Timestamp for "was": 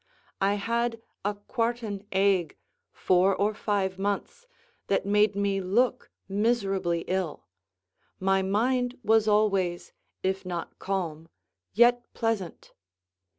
9.03-9.27